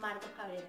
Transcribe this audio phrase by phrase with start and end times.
[0.00, 0.66] Marcos Cabrera.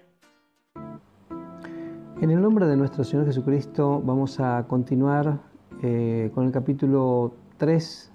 [2.20, 5.40] En el nombre de nuestro Señor Jesucristo vamos a continuar
[5.82, 8.12] eh, con el capítulo 3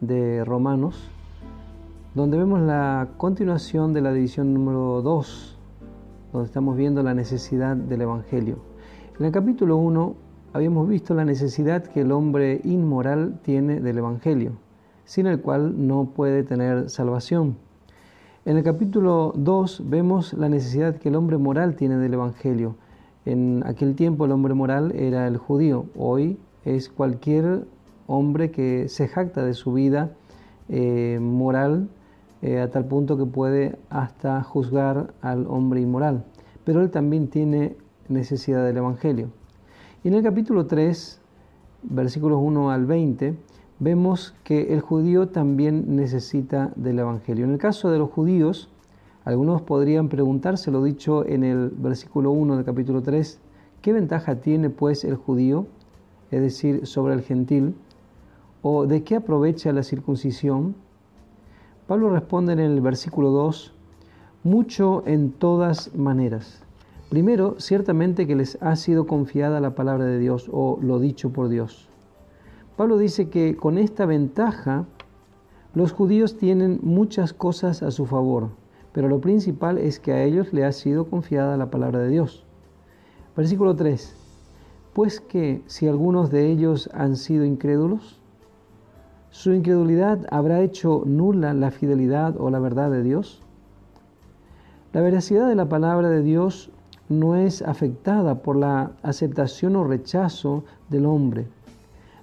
[0.00, 1.10] de Romanos,
[2.14, 5.58] donde vemos la continuación de la división número 2,
[6.32, 8.56] donde estamos viendo la necesidad del Evangelio.
[9.18, 10.14] En el capítulo 1
[10.54, 14.52] habíamos visto la necesidad que el hombre inmoral tiene del Evangelio,
[15.04, 17.58] sin el cual no puede tener salvación.
[18.46, 22.76] En el capítulo 2 vemos la necesidad que el hombre moral tiene del Evangelio,
[23.24, 27.64] en aquel tiempo el hombre moral era el judío, hoy es cualquier
[28.06, 30.10] hombre que se jacta de su vida
[30.68, 31.88] eh, moral
[32.42, 36.26] eh, a tal punto que puede hasta juzgar al hombre inmoral.
[36.64, 37.78] Pero él también tiene
[38.10, 39.30] necesidad del Evangelio.
[40.02, 41.18] Y en el capítulo 3,
[41.84, 43.38] versículos 1 al 20,
[43.78, 47.44] vemos que el judío también necesita del Evangelio.
[47.44, 48.68] En el caso de los judíos,
[49.24, 53.40] algunos podrían preguntarse lo dicho en el versículo 1 del capítulo 3,
[53.82, 55.66] ¿qué ventaja tiene pues el judío,
[56.30, 57.74] es decir, sobre el gentil?
[58.62, 60.74] ¿O de qué aprovecha la circuncisión?
[61.86, 63.72] Pablo responde en el versículo 2,
[64.42, 66.62] mucho en todas maneras.
[67.08, 71.48] Primero, ciertamente que les ha sido confiada la palabra de Dios o lo dicho por
[71.48, 71.88] Dios.
[72.76, 74.86] Pablo dice que con esta ventaja
[75.74, 78.50] los judíos tienen muchas cosas a su favor
[78.94, 82.44] pero lo principal es que a ellos le ha sido confiada la palabra de Dios.
[83.36, 84.14] Versículo 3.
[84.92, 88.20] Pues que si algunos de ellos han sido incrédulos,
[89.30, 93.42] ¿su incredulidad habrá hecho nula la fidelidad o la verdad de Dios?
[94.92, 96.70] La veracidad de la palabra de Dios
[97.08, 101.48] no es afectada por la aceptación o rechazo del hombre.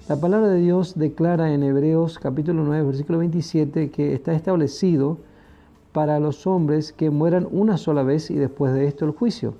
[0.09, 5.19] La palabra de Dios declara en Hebreos capítulo 9, versículo 27 que está establecido
[5.91, 9.53] para los hombres que mueran una sola vez y después de esto el juicio.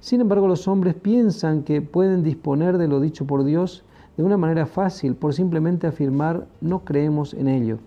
[0.00, 3.84] Sin embargo, los hombres piensan que pueden disponer de lo dicho por Dios
[4.18, 7.78] de una manera fácil por simplemente afirmar no creemos en ello.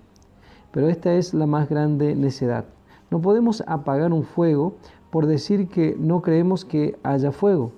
[0.72, 2.66] Pero esta es la más grande necedad.
[3.12, 4.76] No podemos apagar un fuego
[5.12, 7.72] por decir que no creemos que haya fuego.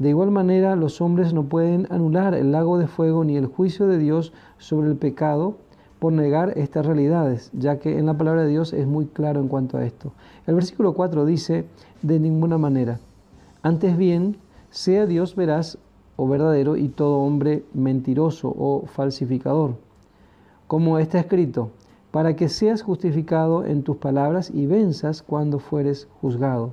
[0.00, 3.86] De igual manera, los hombres no pueden anular el lago de fuego ni el juicio
[3.86, 5.56] de Dios sobre el pecado
[5.98, 9.48] por negar estas realidades, ya que en la palabra de Dios es muy claro en
[9.48, 10.12] cuanto a esto.
[10.46, 11.66] El versículo 4 dice,
[12.00, 12.98] de ninguna manera.
[13.62, 14.38] Antes bien,
[14.70, 15.76] sea Dios veraz
[16.16, 19.74] o verdadero y todo hombre mentiroso o falsificador.
[20.66, 21.72] Como está escrito,
[22.10, 26.72] para que seas justificado en tus palabras y venzas cuando fueres juzgado.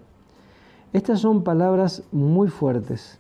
[0.94, 3.20] Estas son palabras muy fuertes,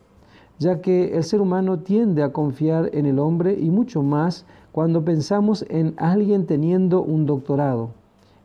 [0.57, 5.03] ya que el ser humano tiende a confiar en el hombre y mucho más cuando
[5.03, 7.89] pensamos en alguien teniendo un doctorado.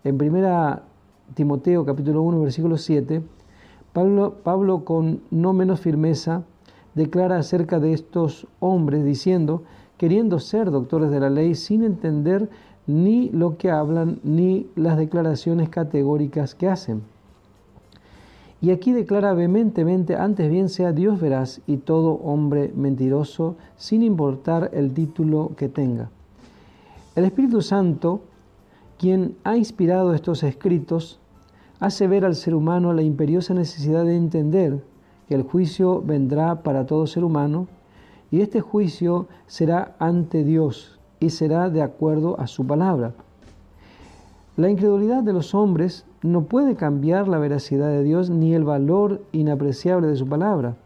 [0.02, 0.80] En 1
[1.34, 3.22] Timoteo capítulo 1 versículo 7,
[3.92, 6.42] Pablo, Pablo con no menos firmeza
[6.96, 9.62] declara acerca de estos hombres diciendo,
[9.98, 12.50] queriendo ser doctores de la ley sin entender
[12.88, 17.11] ni lo que hablan ni las declaraciones categóricas que hacen.
[18.62, 24.70] Y aquí declara vehementemente, antes bien sea Dios veraz y todo hombre mentiroso, sin importar
[24.72, 26.10] el título que tenga.
[27.16, 28.22] El Espíritu Santo,
[28.98, 31.18] quien ha inspirado estos escritos,
[31.80, 34.84] hace ver al ser humano la imperiosa necesidad de entender
[35.26, 37.66] que el juicio vendrá para todo ser humano
[38.30, 43.12] y este juicio será ante Dios y será de acuerdo a su palabra.
[44.56, 49.22] La incredulidad de los hombres no puede cambiar la veracidad de Dios ni el valor
[49.32, 50.76] inapreciable de su palabra.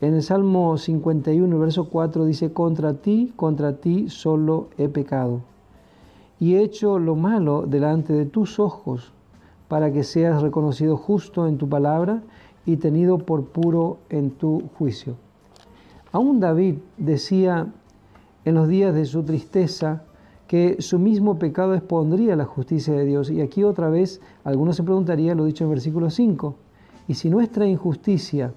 [0.00, 5.40] En el Salmo 51, verso 4 dice, contra ti, contra ti solo he pecado
[6.40, 9.12] y he hecho lo malo delante de tus ojos
[9.66, 12.22] para que seas reconocido justo en tu palabra
[12.64, 15.16] y tenido por puro en tu juicio.
[16.12, 17.66] Aún David decía
[18.44, 20.04] en los días de su tristeza
[20.48, 23.30] que su mismo pecado expondría la justicia de Dios.
[23.30, 26.56] Y aquí otra vez algunos se preguntaría lo dicho en versículo 5,
[27.06, 28.52] y si nuestra injusticia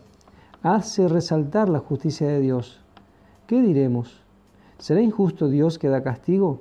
[0.63, 2.81] hace resaltar la justicia de Dios.
[3.45, 4.21] ¿Qué diremos?
[4.77, 6.59] ¿Será injusto Dios que da castigo?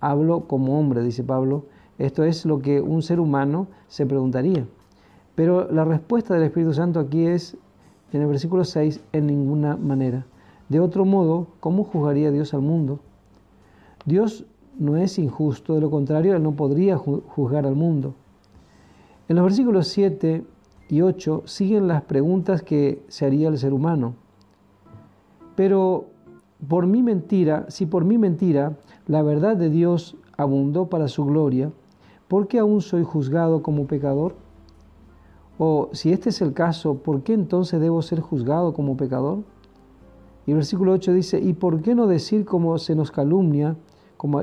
[0.00, 1.66] Hablo como hombre, dice Pablo.
[1.98, 4.66] Esto es lo que un ser humano se preguntaría.
[5.34, 7.56] Pero la respuesta del Espíritu Santo aquí es,
[8.12, 10.24] en el versículo 6, en ninguna manera.
[10.70, 13.00] De otro modo, ¿cómo juzgaría Dios al mundo?
[14.06, 14.46] Dios
[14.78, 18.14] no es injusto, de lo contrario, Él no podría juzgar al mundo.
[19.28, 20.44] En los versículos 7
[20.88, 24.14] y 8 siguen las preguntas que se haría el ser humano.
[25.56, 26.06] Pero
[26.68, 28.76] por mi mentira, si por mi mentira
[29.08, 31.72] la verdad de Dios abundó para su gloria,
[32.28, 34.34] ¿por qué aún soy juzgado como pecador?
[35.58, 39.38] O si este es el caso, ¿por qué entonces debo ser juzgado como pecador?
[40.46, 43.76] Y el versículo 8 dice, ¿y por qué no decir como se nos calumnia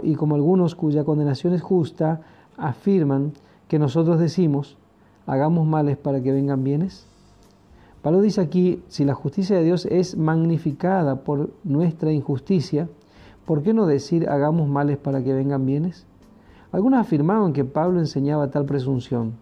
[0.03, 2.21] y como algunos cuya condenación es justa
[2.57, 3.33] afirman
[3.67, 4.77] que nosotros decimos,
[5.25, 7.05] hagamos males para que vengan bienes?
[8.01, 12.89] Pablo dice aquí, si la justicia de Dios es magnificada por nuestra injusticia,
[13.45, 16.05] ¿por qué no decir hagamos males para que vengan bienes?
[16.73, 19.33] Algunos afirmaban que Pablo enseñaba tal presunción,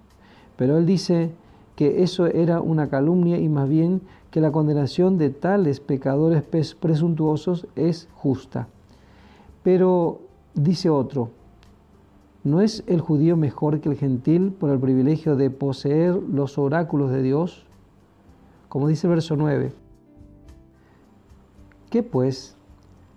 [0.58, 1.32] pero él dice
[1.76, 6.44] que eso era una calumnia y más bien que la condenación de tales pecadores
[6.80, 8.68] presuntuosos es justa.
[9.64, 10.22] Pero
[10.54, 11.30] dice otro,
[12.44, 17.12] ¿no es el judío mejor que el gentil por el privilegio de poseer los oráculos
[17.12, 17.66] de Dios?
[18.72, 19.74] como dice el verso 9.
[21.90, 22.56] ¿Qué pues?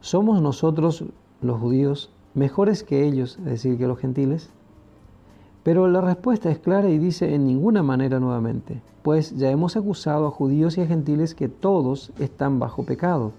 [0.01, 1.05] ¿Somos nosotros
[1.43, 4.51] los judíos mejores que ellos, es decir, que los gentiles?
[5.63, 10.27] Pero la respuesta es clara y dice en ninguna manera nuevamente, pues ya hemos acusado
[10.27, 13.31] a judíos y a gentiles que todos están bajo pecado.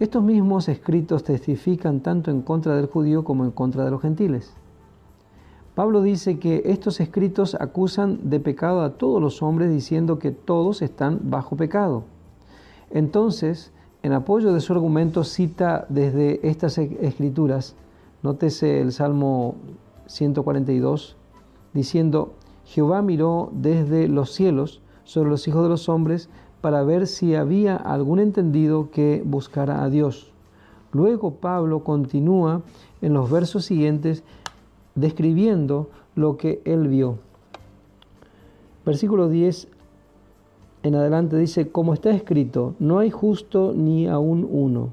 [0.00, 4.54] Estos mismos escritos testifican tanto en contra del judío como en contra de los gentiles.
[5.74, 10.82] Pablo dice que estos escritos acusan de pecado a todos los hombres diciendo que todos
[10.82, 12.04] están bajo pecado.
[12.90, 13.72] Entonces,
[14.04, 17.74] en apoyo de su argumento cita desde estas escrituras,
[18.22, 19.56] nótese el Salmo
[20.06, 21.16] 142,
[21.74, 22.34] diciendo,
[22.64, 27.76] Jehová miró desde los cielos sobre los hijos de los hombres para ver si había
[27.76, 30.32] algún entendido que buscara a Dios.
[30.92, 32.62] Luego Pablo continúa
[33.02, 34.24] en los versos siguientes
[34.94, 37.18] describiendo lo que él vio.
[38.84, 39.68] Versículo 10
[40.82, 44.92] en adelante dice, como está escrito, no hay justo ni aún uno,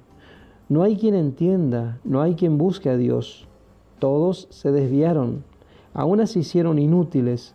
[0.67, 3.47] no hay quien entienda, no hay quien busque a Dios,
[3.99, 5.43] todos se desviaron,
[5.93, 7.53] aún se hicieron inútiles,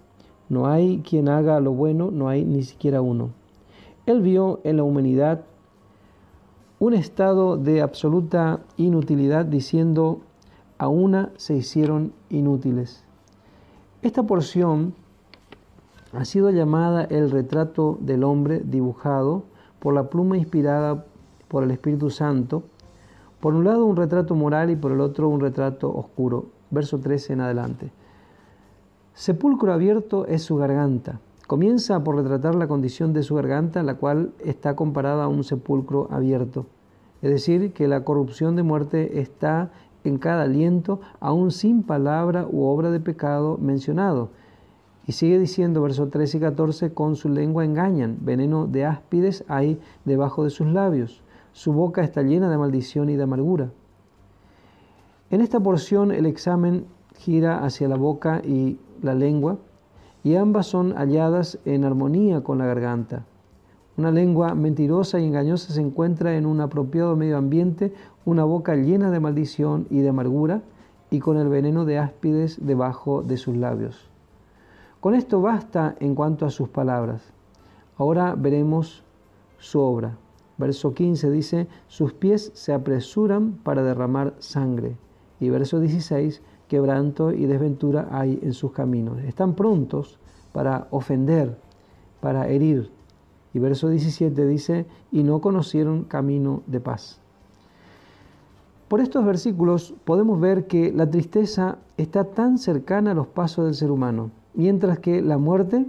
[0.48, 3.30] no hay quien haga lo bueno, no hay ni siquiera uno.
[4.10, 5.42] Él vio en la humanidad
[6.80, 10.18] un estado de absoluta inutilidad diciendo,
[10.78, 13.04] a una se hicieron inútiles.
[14.02, 14.94] Esta porción
[16.12, 19.44] ha sido llamada el retrato del hombre dibujado
[19.78, 21.04] por la pluma inspirada
[21.46, 22.64] por el Espíritu Santo.
[23.38, 26.46] Por un lado un retrato moral y por el otro un retrato oscuro.
[26.70, 27.92] Verso 13 en adelante.
[29.14, 31.20] Sepulcro abierto es su garganta.
[31.50, 36.06] Comienza por retratar la condición de su garganta, la cual está comparada a un sepulcro
[36.12, 36.66] abierto.
[37.22, 39.72] Es decir, que la corrupción de muerte está
[40.04, 44.28] en cada aliento, aún sin palabra u obra de pecado mencionado.
[45.08, 49.80] Y sigue diciendo, verso 13 y 14, con su lengua engañan, veneno de áspides hay
[50.04, 51.20] debajo de sus labios,
[51.50, 53.72] su boca está llena de maldición y de amargura.
[55.30, 56.84] En esta porción el examen
[57.16, 59.58] gira hacia la boca y la lengua,
[60.22, 63.24] y ambas son halladas en armonía con la garganta.
[63.96, 67.92] Una lengua mentirosa y engañosa se encuentra en un apropiado medio ambiente,
[68.24, 70.62] una boca llena de maldición y de amargura,
[71.10, 74.08] y con el veneno de áspides debajo de sus labios.
[75.00, 77.32] Con esto basta en cuanto a sus palabras.
[77.96, 79.02] Ahora veremos
[79.58, 80.16] su obra.
[80.56, 84.96] Verso 15 dice, sus pies se apresuran para derramar sangre.
[85.40, 89.18] Y verso 16, quebranto y desventura hay en sus caminos.
[89.24, 90.19] Están prontos
[90.52, 91.56] para ofender,
[92.20, 92.90] para herir,
[93.52, 97.20] y verso 17 dice, y no conocieron camino de paz.
[98.88, 103.74] Por estos versículos podemos ver que la tristeza está tan cercana a los pasos del
[103.74, 105.86] ser humano, mientras que la muerte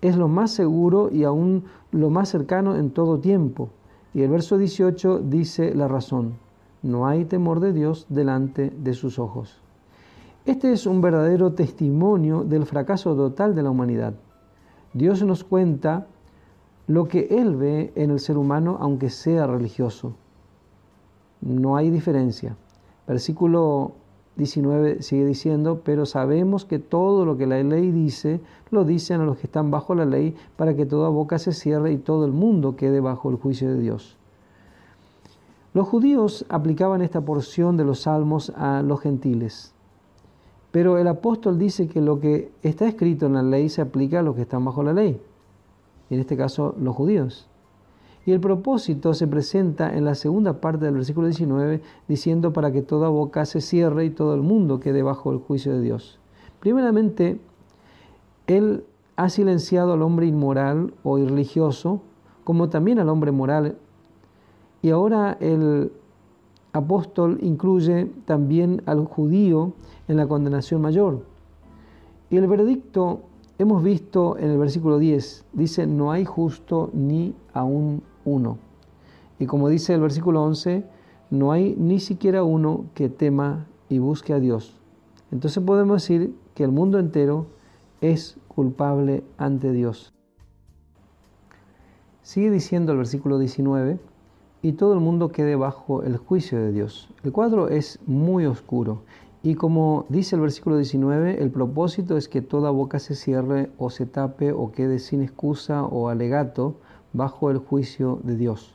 [0.00, 3.68] es lo más seguro y aún lo más cercano en todo tiempo.
[4.14, 6.34] Y el verso 18 dice la razón,
[6.82, 9.60] no hay temor de Dios delante de sus ojos.
[10.46, 14.14] Este es un verdadero testimonio del fracaso total de la humanidad.
[14.94, 16.06] Dios nos cuenta
[16.86, 20.14] lo que Él ve en el ser humano, aunque sea religioso.
[21.42, 22.56] No hay diferencia.
[23.06, 23.92] Versículo
[24.36, 29.24] 19 sigue diciendo, pero sabemos que todo lo que la ley dice, lo dicen a
[29.26, 32.32] los que están bajo la ley, para que toda boca se cierre y todo el
[32.32, 34.16] mundo quede bajo el juicio de Dios.
[35.74, 39.74] Los judíos aplicaban esta porción de los salmos a los gentiles,
[40.70, 44.22] pero el apóstol dice que lo que está escrito en la ley se aplica a
[44.22, 45.20] los que están bajo la ley
[46.10, 47.46] en este caso los judíos.
[48.26, 52.82] Y el propósito se presenta en la segunda parte del versículo 19 diciendo para que
[52.82, 56.18] toda boca se cierre y todo el mundo quede bajo el juicio de Dios.
[56.58, 57.40] Primeramente,
[58.46, 58.84] Él
[59.16, 62.02] ha silenciado al hombre inmoral o irreligioso,
[62.44, 63.76] como también al hombre moral.
[64.82, 65.92] Y ahora el
[66.72, 69.72] apóstol incluye también al judío
[70.08, 71.24] en la condenación mayor.
[72.30, 73.22] Y el veredicto
[73.58, 78.58] hemos visto en el versículo 10, dice, no hay justo ni aún uno.
[79.38, 80.84] Y como dice el versículo 11,
[81.30, 84.76] no hay ni siquiera uno que tema y busque a Dios.
[85.30, 87.46] Entonces podemos decir que el mundo entero
[88.00, 90.12] es culpable ante Dios.
[92.22, 93.98] Sigue diciendo el versículo 19,
[94.62, 97.08] y todo el mundo quede bajo el juicio de Dios.
[97.24, 99.02] El cuadro es muy oscuro
[99.42, 103.88] y como dice el versículo 19, el propósito es que toda boca se cierre o
[103.88, 106.76] se tape o quede sin excusa o alegato
[107.14, 108.74] bajo el juicio de Dios.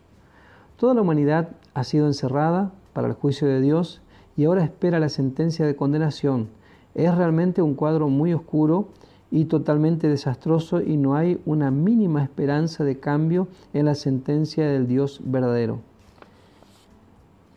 [0.78, 4.02] Toda la humanidad ha sido encerrada para el juicio de Dios
[4.36, 6.50] y ahora espera la sentencia de condenación.
[6.96, 8.88] Es realmente un cuadro muy oscuro
[9.32, 14.88] y totalmente desastroso y no hay una mínima esperanza de cambio en la sentencia del
[14.88, 15.80] Dios verdadero.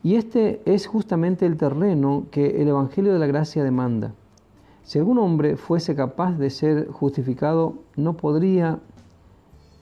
[0.03, 4.15] Y este es justamente el terreno que el Evangelio de la Gracia demanda.
[4.85, 8.79] Si algún hombre fuese capaz de ser justificado, no podría,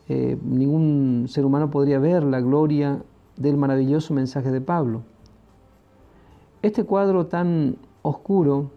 [0.09, 3.02] eh, ningún ser humano podría ver la gloria
[3.37, 5.02] del maravilloso mensaje de Pablo.
[6.62, 8.71] Este cuadro tan oscuro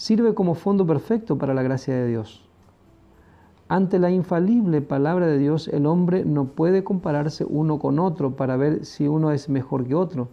[0.00, 2.42] sirve como fondo perfecto para la gracia de Dios.
[3.68, 8.56] Ante la infalible palabra de Dios, el hombre no puede compararse uno con otro para
[8.56, 10.28] ver si uno es mejor que otro.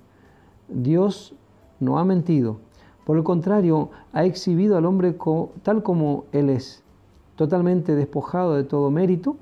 [0.69, 1.35] Dios
[1.81, 2.59] no ha mentido.
[3.03, 5.17] Por el contrario, ha exhibido al hombre
[5.63, 6.81] tal como él es,
[7.35, 9.35] totalmente despojado de todo mérito,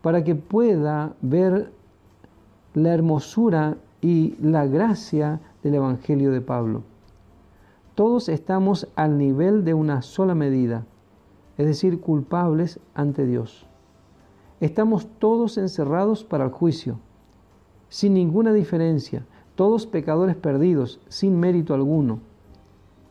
[0.00, 1.72] para que pueda ver
[2.72, 6.82] la hermosura y la gracia del Evangelio de Pablo
[7.96, 10.84] todos estamos al nivel de una sola medida,
[11.56, 13.66] es decir, culpables ante Dios.
[14.60, 16.98] Estamos todos encerrados para el juicio,
[17.88, 19.24] sin ninguna diferencia,
[19.54, 22.20] todos pecadores perdidos, sin mérito alguno.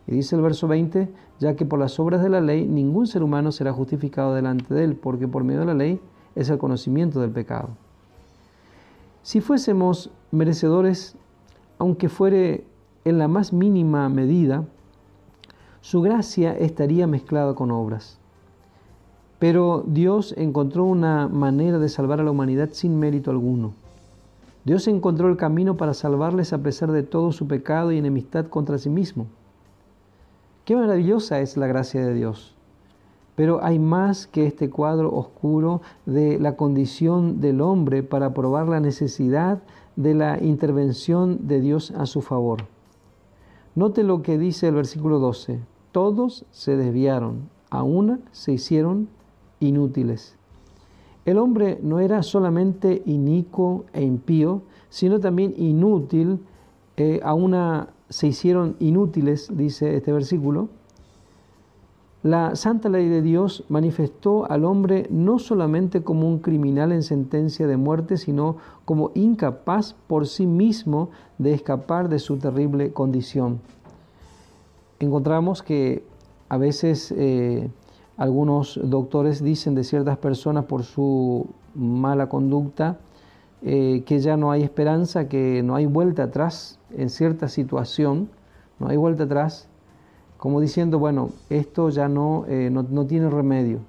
[0.06, 3.24] Y dice el verso 20, ya que por las obras de la ley ningún ser
[3.24, 6.00] humano será justificado delante de él, porque por medio de la ley
[6.36, 7.70] es el conocimiento del pecado.
[9.24, 11.18] Si fuésemos merecedores,
[11.80, 12.66] aunque fuere
[13.04, 14.66] en la más mínima medida,
[15.86, 18.18] su gracia estaría mezclada con obras.
[19.38, 23.74] Pero Dios encontró una manera de salvar a la humanidad sin mérito alguno.
[24.64, 28.80] Dios encontró el camino para salvarles a pesar de todo su pecado y enemistad contra
[28.80, 29.28] sí mismo.
[30.66, 32.56] Qué maravillosa es la gracia de Dios.
[33.36, 38.80] Pero hay más que este cuadro oscuro de la condición del hombre para probar la
[38.80, 39.62] necesidad
[39.96, 42.64] de la intervención de Dios a su favor.
[43.76, 49.08] Note lo que dice el versículo 12 todos se desviaron, a una se hicieron
[49.62, 50.36] inútiles.
[51.24, 56.42] El hombre no era solamente inicuo e impío, sino también inútil,
[56.98, 60.68] eh, a una se hicieron inútiles, dice este versículo.
[62.24, 67.68] La santa ley de Dios manifestó al hombre no solamente como un criminal en sentencia
[67.68, 73.62] de muerte, sino como incapaz por sí mismo de escapar de su terrible condición
[75.06, 76.04] encontramos que
[76.50, 77.70] a veces eh,
[78.18, 82.98] algunos doctores dicen de ciertas personas por su mala conducta
[83.62, 88.30] eh, que ya no hay esperanza, que no hay vuelta atrás en cierta situación,
[88.80, 89.68] no hay vuelta atrás,
[90.38, 93.80] como diciendo, bueno, esto ya no, eh, no, tiene remedio.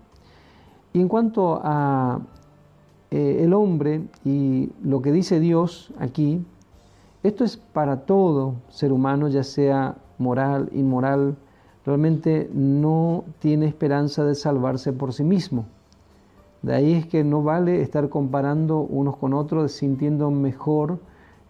[0.93, 2.21] Y en cuanto a
[3.11, 6.45] el hombre y lo que dice Dios aquí,
[7.23, 11.37] esto es para todo ser humano, ya sea moral, inmoral,
[11.85, 15.67] realmente no tiene esperanza de salvarse por sí mismo.
[16.63, 20.99] De ahí es que no vale estar comparando unos con otros, sintiendo mejor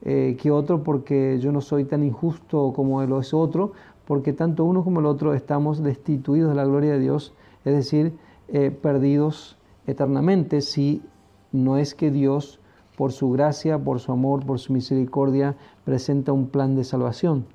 [0.02, 3.72] eh, que otro porque yo no soy tan injusto como lo es otro,
[4.06, 7.32] porque tanto uno como el otro estamos destituidos de la gloria de Dios,
[7.64, 8.12] es decir,
[8.48, 9.56] eh, perdidos
[9.86, 11.02] eternamente si
[11.50, 12.60] no es que Dios,
[12.96, 17.46] por su gracia, por su amor, por su misericordia, presenta un plan de salvación.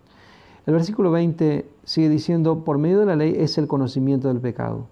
[0.68, 4.86] El versículo 20 sigue diciendo, por medio de la ley es el conocimiento del pecado.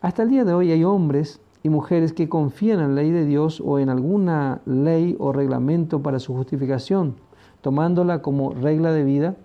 [0.00, 3.24] Hasta el día de hoy hay hombres y mujeres que confían en la ley de
[3.24, 7.16] Dios o en alguna ley o reglamento para su justificación,
[7.60, 9.36] tomándola como regla de vida,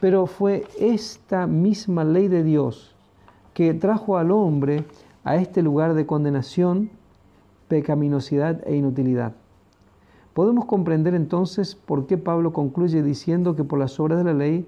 [0.00, 2.94] pero fue esta misma ley de Dios
[3.52, 4.84] que trajo al hombre
[5.24, 6.90] a este lugar de condenación,
[7.68, 9.34] pecaminosidad e inutilidad.
[10.34, 14.66] Podemos comprender entonces por qué Pablo concluye diciendo que por las obras de la ley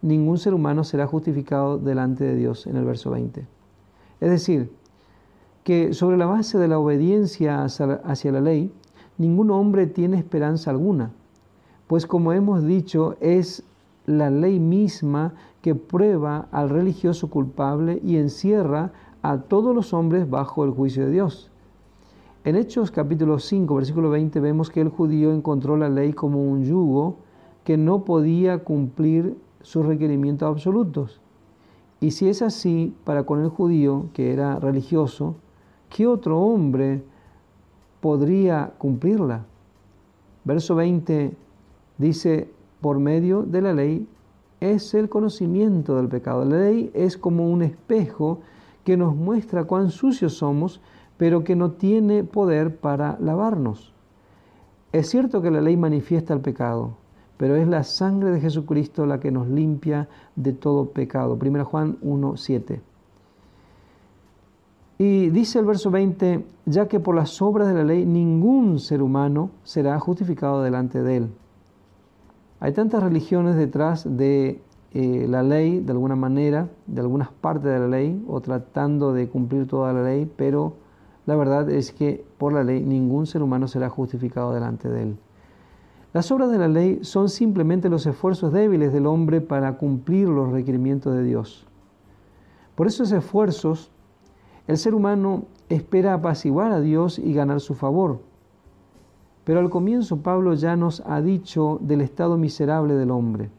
[0.00, 3.44] ningún ser humano será justificado delante de Dios en el verso 20.
[4.20, 4.70] Es decir,
[5.64, 8.72] que sobre la base de la obediencia hacia la ley,
[9.18, 11.10] ningún hombre tiene esperanza alguna,
[11.88, 13.64] pues como hemos dicho, es
[14.06, 20.64] la ley misma que prueba al religioso culpable y encierra a todos los hombres bajo
[20.64, 21.50] el juicio de Dios.
[22.44, 26.64] En Hechos capítulo 5, versículo 20 vemos que el judío encontró la ley como un
[26.64, 27.16] yugo
[27.64, 31.20] que no podía cumplir sus requerimientos absolutos.
[32.00, 35.34] Y si es así para con el judío, que era religioso,
[35.90, 37.02] ¿qué otro hombre
[38.00, 39.44] podría cumplirla?
[40.44, 41.36] Verso 20
[41.98, 44.06] dice, por medio de la ley
[44.60, 46.44] es el conocimiento del pecado.
[46.44, 48.38] La ley es como un espejo
[48.84, 50.80] que nos muestra cuán sucios somos,
[51.18, 53.92] pero que no tiene poder para lavarnos.
[54.92, 56.96] Es cierto que la ley manifiesta el pecado,
[57.36, 61.38] pero es la sangre de Jesucristo la que nos limpia de todo pecado.
[61.40, 62.80] 1 Juan 1, 7.
[65.00, 69.02] Y dice el verso 20, ya que por las obras de la ley ningún ser
[69.02, 71.28] humano será justificado delante de él.
[72.60, 74.60] Hay tantas religiones detrás de
[74.92, 79.28] eh, la ley, de alguna manera, de algunas partes de la ley, o tratando de
[79.28, 80.74] cumplir toda la ley, pero
[81.28, 85.18] la verdad es que por la ley ningún ser humano será justificado delante de él.
[86.14, 90.50] Las obras de la ley son simplemente los esfuerzos débiles del hombre para cumplir los
[90.50, 91.66] requerimientos de Dios.
[92.76, 93.90] Por esos esfuerzos,
[94.66, 98.20] el ser humano espera apaciguar a Dios y ganar su favor.
[99.44, 103.50] Pero al comienzo Pablo ya nos ha dicho del estado miserable del hombre.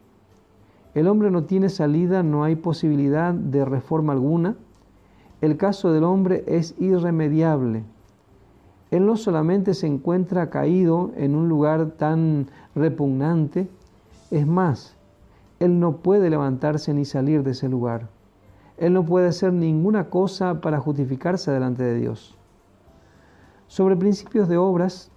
[0.94, 4.56] El hombre no tiene salida, no hay posibilidad de reforma alguna.
[5.40, 7.84] El caso del hombre es irremediable.
[8.90, 13.68] Él no solamente se encuentra caído en un lugar tan repugnante,
[14.30, 14.96] es más,
[15.60, 18.08] él no puede levantarse ni salir de ese lugar.
[18.78, 22.36] Él no puede hacer ninguna cosa para justificarse delante de Dios.
[23.66, 25.10] Sobre principios de obras,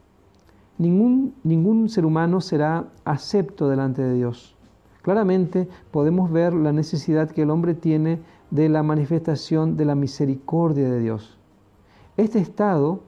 [0.77, 4.55] ningún, ningún ser humano será acepto delante de Dios.
[5.01, 8.19] Claramente podemos ver la necesidad que el hombre tiene
[8.53, 11.39] de la manifestación de la misericordia de Dios.
[12.17, 12.99] Este estado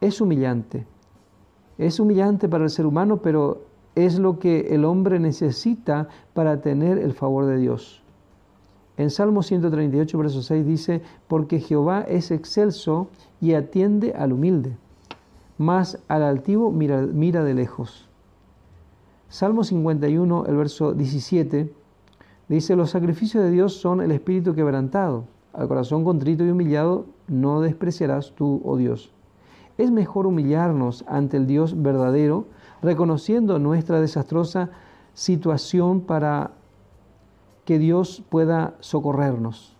[0.00, 0.86] es humillante.
[1.76, 6.96] Es humillante para el ser humano, pero es lo que el hombre necesita para tener
[6.96, 8.02] el favor de Dios.
[8.96, 13.08] En Salmo 138, verso 6 dice, porque Jehová es excelso
[13.42, 14.74] y atiende al humilde,
[15.58, 18.08] mas al altivo mira, mira de lejos.
[19.28, 21.72] Salmo 51, el verso 17,
[22.48, 27.60] dice, los sacrificios de Dios son el espíritu quebrantado, al corazón contrito y humillado no
[27.60, 29.12] despreciarás tú, oh Dios.
[29.76, 32.46] Es mejor humillarnos ante el Dios verdadero,
[32.82, 34.70] reconociendo nuestra desastrosa
[35.14, 36.52] situación para
[37.64, 39.76] que Dios pueda socorrernos.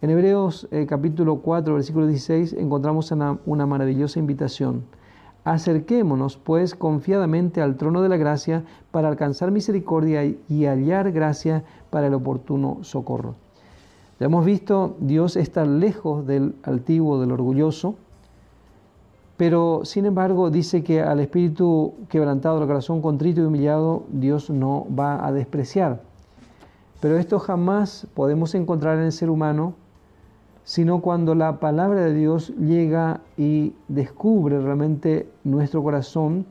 [0.00, 4.84] En Hebreos eh, capítulo 4, versículo 16 encontramos una, una maravillosa invitación.
[5.48, 12.08] Acerquémonos pues confiadamente al trono de la gracia para alcanzar misericordia y hallar gracia para
[12.08, 13.34] el oportuno socorro.
[14.20, 17.94] Ya hemos visto, Dios está lejos del altivo, del orgulloso,
[19.38, 24.86] pero sin embargo dice que al espíritu quebrantado, al corazón contrito y humillado, Dios no
[24.94, 26.02] va a despreciar.
[27.00, 29.72] Pero esto jamás podemos encontrar en el ser humano,
[30.68, 36.44] sino cuando la palabra de Dios llega y descubre realmente nuestro corazón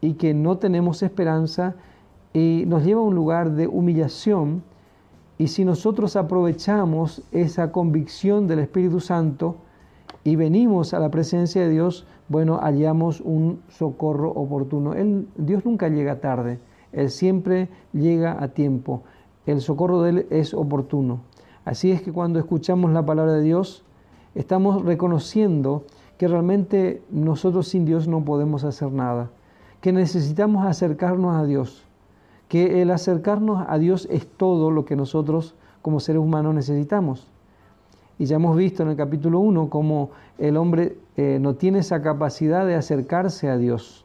[0.00, 1.74] y que no tenemos esperanza
[2.32, 4.62] y nos lleva a un lugar de humillación.
[5.38, 9.56] Y si nosotros aprovechamos esa convicción del Espíritu Santo
[10.22, 14.94] y venimos a la presencia de Dios, bueno, hallamos un socorro oportuno.
[15.36, 16.60] Dios nunca llega tarde,
[16.92, 19.02] Él siempre llega a tiempo
[19.46, 21.20] el socorro de Él es oportuno.
[21.64, 23.84] Así es que cuando escuchamos la palabra de Dios,
[24.34, 25.84] estamos reconociendo
[26.18, 29.30] que realmente nosotros sin Dios no podemos hacer nada,
[29.80, 31.84] que necesitamos acercarnos a Dios,
[32.48, 37.28] que el acercarnos a Dios es todo lo que nosotros como seres humanos necesitamos.
[38.18, 42.00] Y ya hemos visto en el capítulo 1 cómo el hombre eh, no tiene esa
[42.00, 44.04] capacidad de acercarse a Dios,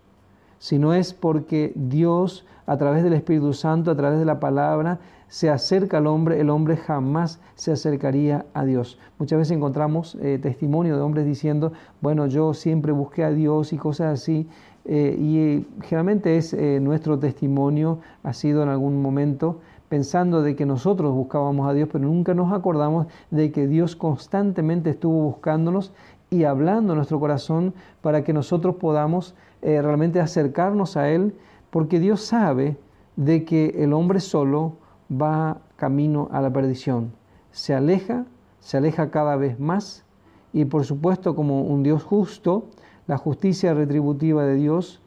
[0.58, 5.50] sino es porque Dios, a través del Espíritu Santo, a través de la palabra, se
[5.50, 8.98] acerca al hombre, el hombre jamás se acercaría a Dios.
[9.20, 13.78] Muchas veces encontramos eh, testimonio de hombres diciendo, bueno, yo siempre busqué a Dios y
[13.78, 14.50] cosas así,
[14.86, 20.66] eh, y generalmente es eh, nuestro testimonio, ha sido en algún momento pensando de que
[20.66, 25.94] nosotros buscábamos a Dios, pero nunca nos acordamos de que Dios constantemente estuvo buscándonos
[26.32, 31.34] y hablando en nuestro corazón para que nosotros podamos realmente acercarnos a Él,
[31.72, 32.78] porque Dios sabe
[33.16, 34.74] de que el hombre solo
[35.10, 37.14] va camino a la perdición.
[37.52, 38.26] Se aleja,
[38.60, 40.06] se aleja cada vez más
[40.54, 42.66] y por supuesto como un Dios justo,
[43.08, 45.02] la justicia retributiva de Dios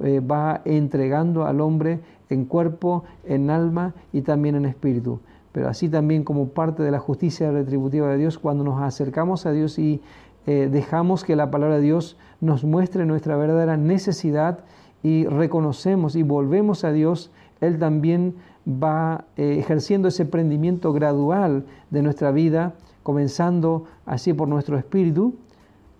[0.00, 5.20] eh, va entregando al hombre en cuerpo, en alma y también en espíritu.
[5.50, 9.50] pero así también como parte de la justicia retributiva de Dios, cuando nos acercamos a
[9.50, 10.00] Dios y
[10.46, 14.60] eh, dejamos que la palabra de Dios nos muestre nuestra verdadera necesidad
[15.02, 18.36] y reconocemos y volvemos a Dios, Él también
[18.68, 25.34] va eh, ejerciendo ese prendimiento gradual de nuestra vida, comenzando así por nuestro espíritu,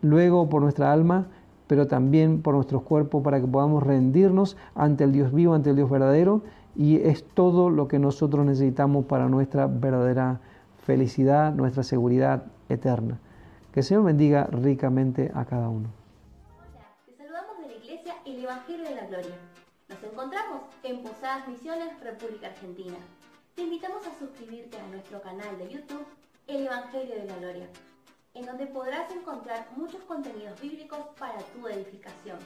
[0.02, 1.26] luego por nuestra alma,
[1.66, 5.76] pero también por nuestros cuerpos para que podamos rendirnos ante el Dios vivo, ante el
[5.76, 6.42] Dios verdadero,
[6.76, 10.40] y es todo lo que nosotros necesitamos para nuestra verdadera
[10.82, 13.18] felicidad, nuestra seguridad eterna.
[13.72, 15.88] Que el Señor bendiga ricamente a cada uno.
[16.56, 19.57] Hola, te saludamos de la Iglesia El Evangelio de la Gloria.
[19.88, 22.98] Nos encontramos en Posadas Misiones, República Argentina.
[23.54, 26.06] Te invitamos a suscribirte a nuestro canal de YouTube
[26.46, 27.68] El Evangelio de la Gloria
[28.34, 32.38] en donde podrás encontrar muchos contenidos bíblicos para tu edificación.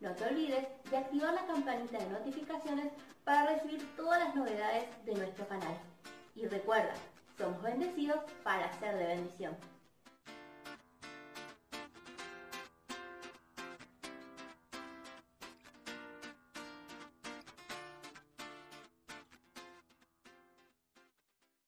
[0.00, 2.92] No te olvides de activar la campanita de notificaciones
[3.24, 5.76] para recibir todas las novedades de nuestro canal.
[6.36, 6.94] Y recuerda,
[7.36, 9.56] somos bendecidos para ser de bendición.